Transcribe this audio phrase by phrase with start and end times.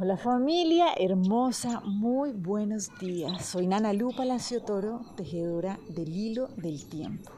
[0.00, 3.44] Hola familia hermosa, muy buenos días.
[3.44, 7.32] Soy Nana Lu Palacio Toro, tejedora del hilo del tiempo.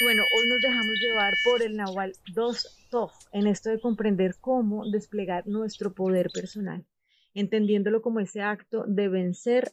[0.00, 4.88] Bueno, hoy nos dejamos llevar por el Nahual 2 Toj en esto de comprender cómo
[4.88, 6.84] desplegar nuestro poder personal,
[7.34, 9.72] entendiéndolo como ese acto de vencer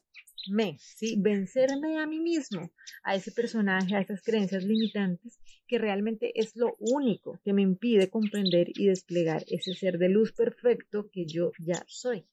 [0.49, 1.15] me, ¿sí?
[1.19, 2.71] Vencerme a mí mismo,
[3.03, 8.09] a ese personaje, a esas creencias limitantes, que realmente es lo único que me impide
[8.09, 12.25] comprender y desplegar ese ser de luz perfecto que yo ya soy.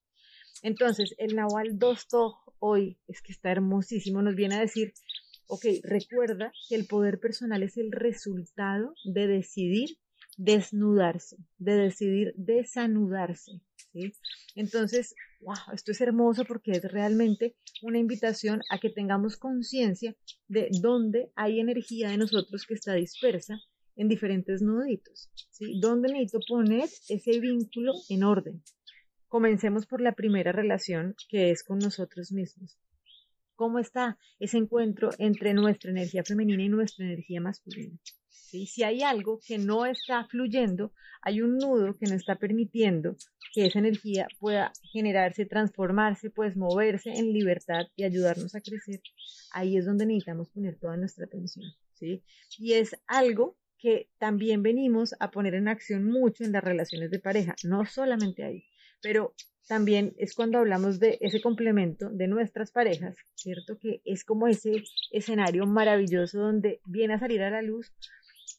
[0.62, 4.92] Entonces, el Nahual Dostoj hoy es que está hermosísimo, nos viene a decir,
[5.46, 9.98] ok, recuerda que el poder personal es el resultado de decidir
[10.36, 13.60] desnudarse, de decidir desanudarse,
[14.54, 20.14] Entonces, wow, esto es hermoso porque es realmente una invitación a que tengamos conciencia
[20.46, 23.58] de dónde hay energía de nosotros que está dispersa
[23.96, 25.80] en diferentes nuditos, ¿sí?
[25.80, 28.62] ¿Dónde necesito poner ese vínculo en orden?
[29.26, 32.78] Comencemos por la primera relación que es con nosotros mismos.
[33.58, 37.98] ¿Cómo está ese encuentro entre nuestra energía femenina y nuestra energía masculina?
[38.30, 40.92] Si hay algo que no está fluyendo,
[41.22, 43.16] hay un nudo que no está permitiendo
[43.52, 49.00] que esa energía pueda generarse, transformarse, pues moverse en libertad y ayudarnos a crecer,
[49.50, 52.22] ahí es donde necesitamos poner toda nuestra atención, ¿sí?
[52.58, 57.18] Y es algo que también venimos a poner en acción mucho en las relaciones de
[57.18, 58.64] pareja, no solamente ahí,
[59.02, 59.34] pero
[59.68, 63.78] también es cuando hablamos de ese complemento de nuestras parejas, ¿cierto?
[63.78, 64.82] Que es como ese
[65.12, 67.92] escenario maravilloso donde viene a salir a la luz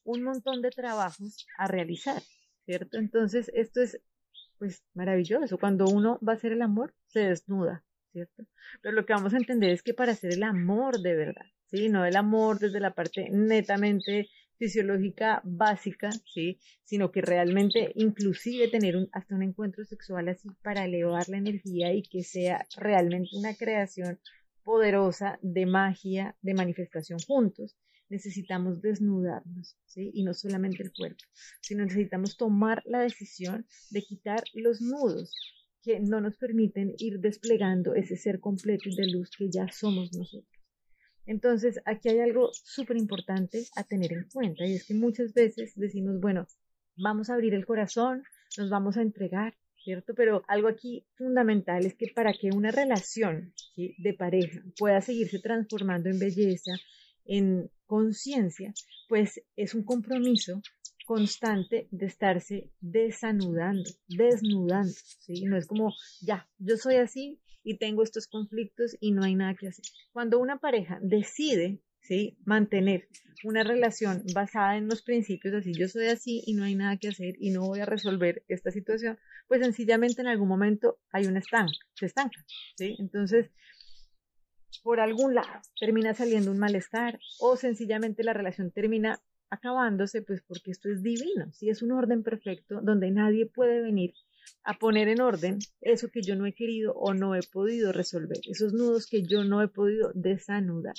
[0.03, 2.21] un montón de trabajos a realizar,
[2.65, 2.97] ¿cierto?
[2.97, 3.99] Entonces, esto es
[4.59, 5.57] pues maravilloso.
[5.57, 8.43] Cuando uno va a hacer el amor, se desnuda, ¿cierto?
[8.81, 11.89] Pero lo que vamos a entender es que para hacer el amor de verdad, ¿sí?
[11.89, 16.59] No el amor desde la parte netamente fisiológica básica, ¿sí?
[16.83, 21.93] Sino que realmente inclusive tener un, hasta un encuentro sexual así para elevar la energía
[21.93, 24.19] y que sea realmente una creación
[24.63, 27.77] poderosa de magia, de manifestación juntos,
[28.09, 30.11] necesitamos desnudarnos, ¿sí?
[30.13, 31.23] Y no solamente el cuerpo,
[31.61, 35.33] sino necesitamos tomar la decisión de quitar los nudos
[35.81, 40.58] que no nos permiten ir desplegando ese ser completo de luz que ya somos nosotros.
[41.29, 45.73] Entonces, aquí hay algo súper importante a tener en cuenta y es que muchas veces
[45.75, 46.47] decimos, bueno,
[46.97, 48.23] vamos a abrir el corazón,
[48.57, 49.53] nos vamos a entregar,
[49.83, 50.15] ¿cierto?
[50.15, 56.09] Pero algo aquí fundamental es que para que una relación de pareja pueda seguirse transformando
[56.09, 56.71] en belleza,
[57.25, 58.73] en conciencia,
[59.07, 60.63] pues es un compromiso
[61.05, 65.43] constante de estarse desanudando, desnudando, ¿sí?
[65.43, 69.55] No es como, ya, yo soy así y tengo estos conflictos y no hay nada
[69.55, 69.85] que hacer.
[70.11, 72.37] Cuando una pareja decide, ¿sí?
[72.45, 73.07] Mantener
[73.43, 77.09] una relación basada en los principios así, yo soy así y no hay nada que
[77.09, 81.37] hacer y no voy a resolver esta situación, pues sencillamente en algún momento hay un
[81.37, 82.43] estanque, se estanca,
[82.75, 82.95] ¿sí?
[82.99, 83.51] Entonces,
[84.83, 90.71] por algún lado termina saliendo un malestar o sencillamente la relación termina acabándose, pues porque
[90.71, 94.13] esto es divino, si es un orden perfecto donde nadie puede venir
[94.63, 98.39] a poner en orden eso que yo no he querido o no he podido resolver,
[98.49, 100.95] esos nudos que yo no he podido desanudar.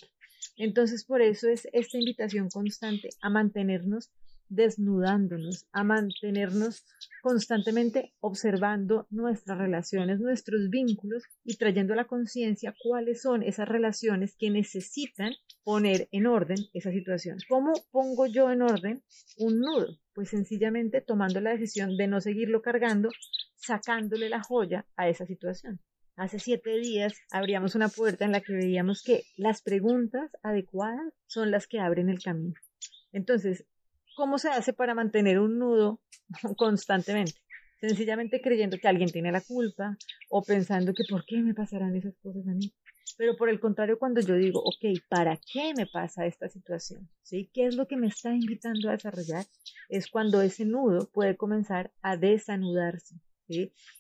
[0.57, 4.11] Entonces, por eso es esta invitación constante a mantenernos
[4.51, 6.85] desnudándonos, a mantenernos
[7.23, 14.37] constantemente observando nuestras relaciones, nuestros vínculos y trayendo a la conciencia cuáles son esas relaciones
[14.37, 15.33] que necesitan
[15.65, 17.39] poner en orden esa situación.
[17.49, 19.03] ¿Cómo pongo yo en orden
[19.39, 19.99] un nudo?
[20.13, 23.09] Pues sencillamente tomando la decisión de no seguirlo cargando,
[23.57, 25.81] sacándole la joya a esa situación.
[26.17, 31.51] Hace siete días abríamos una puerta en la que veíamos que las preguntas adecuadas son
[31.51, 32.55] las que abren el camino.
[33.13, 33.65] Entonces,
[34.21, 36.03] ¿Cómo se hace para mantener un nudo
[36.59, 37.41] constantemente?
[37.81, 39.97] Sencillamente creyendo que alguien tiene la culpa
[40.29, 42.71] o pensando que ¿por qué me pasarán esas cosas a mí?
[43.17, 47.09] Pero por el contrario, cuando yo digo, ok, ¿para qué me pasa esta situación?
[47.23, 47.51] ¿Sí?
[47.55, 49.47] ¿Qué es lo que me está invitando a desarrollar?
[49.89, 53.15] Es cuando ese nudo puede comenzar a desanudarse.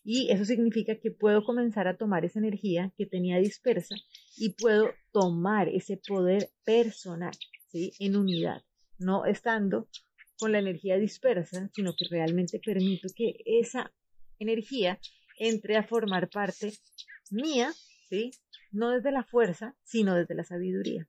[0.05, 3.95] Y eso significa que puedo comenzar a tomar esa energía que tenía dispersa
[4.37, 7.33] y puedo tomar ese poder personal,
[7.69, 7.95] ¿sí?
[7.99, 8.63] En unidad,
[8.99, 9.89] no estando
[10.41, 13.93] con la energía dispersa, sino que realmente permito que esa
[14.39, 14.99] energía
[15.39, 16.73] entre a formar parte
[17.31, 17.73] mía,
[18.09, 18.31] ¿sí?
[18.73, 21.07] No desde la fuerza, sino desde la sabiduría.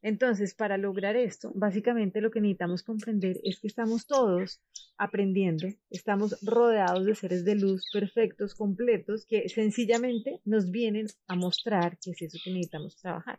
[0.00, 4.60] Entonces, para lograr esto, básicamente lo que necesitamos comprender es que estamos todos
[4.96, 11.98] aprendiendo, estamos rodeados de seres de luz perfectos, completos, que sencillamente nos vienen a mostrar
[11.98, 13.38] que es eso que necesitamos trabajar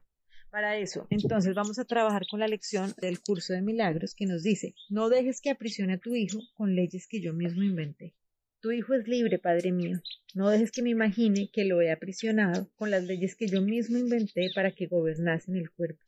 [0.54, 1.08] para eso.
[1.10, 5.10] Entonces vamos a trabajar con la lección del curso de milagros que nos dice, no
[5.10, 8.14] dejes que aprisione a tu hijo con leyes que yo mismo inventé.
[8.60, 10.00] Tu hijo es libre, Padre mío.
[10.36, 13.98] No dejes que me imagine que lo he aprisionado con las leyes que yo mismo
[13.98, 16.04] inventé para que gobernase en el cuerpo.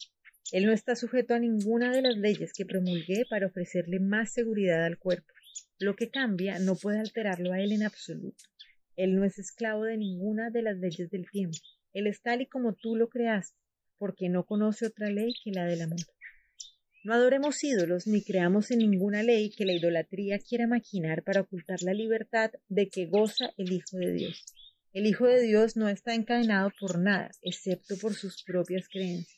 [0.52, 4.86] Él no está sujeto a ninguna de las leyes que promulgué para ofrecerle más seguridad
[4.86, 5.34] al cuerpo.
[5.80, 8.44] Lo que cambia no puede alterarlo a él en absoluto.
[8.96, 11.58] Él no es esclavo de ninguna de las leyes del tiempo.
[11.94, 13.65] Él es tal y como tú lo creaste,
[13.98, 16.00] porque no conoce otra ley que la del amor.
[17.06, 21.84] No adoremos ídolos ni creamos en ninguna ley que la idolatría quiera maquinar para ocultar
[21.84, 24.44] la libertad de que goza el Hijo de Dios.
[24.92, 29.38] El Hijo de Dios no está encadenado por nada, excepto por sus propias creencias.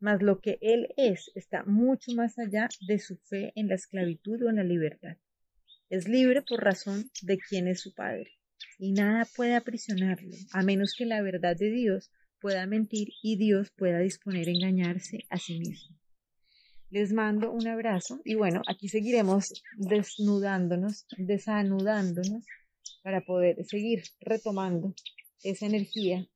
[0.00, 4.42] Mas lo que Él es está mucho más allá de su fe en la esclavitud
[4.42, 5.16] o en la libertad.
[5.90, 8.32] Es libre por razón de quién es su Padre,
[8.78, 13.70] y nada puede aprisionarlo, a menos que la verdad de Dios pueda mentir y Dios
[13.76, 15.96] pueda disponer a engañarse a sí mismo.
[16.90, 22.44] Les mando un abrazo y bueno, aquí seguiremos desnudándonos, desanudándonos
[23.02, 24.94] para poder seguir retomando
[25.42, 26.26] esa energía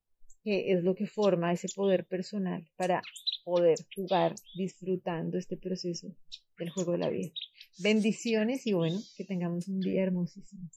[0.44, 3.02] que es lo que forma ese poder personal para
[3.44, 6.14] poder jugar disfrutando este proceso
[6.58, 7.32] del juego de la vida.
[7.78, 10.70] Bendiciones y bueno, que tengamos un día hermosísimo.